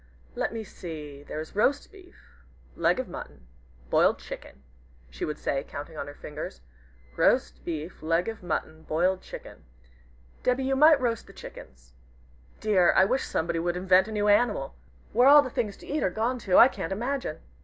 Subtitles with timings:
[0.33, 2.15] "Let me see there is roast beef
[2.75, 3.45] leg of mutton
[3.91, 4.63] boiled chicken,"
[5.11, 6.61] she would say, counting on her fingers,
[7.15, 9.63] "roast beef leg of mutton boiled chicken.
[10.41, 11.93] Debby, you might roast the chickens.
[12.59, 12.93] Dear!
[12.93, 14.73] I wish somebody would invent a new animal!
[15.13, 17.37] Where all the things to eat are gone to, I can't imagine!"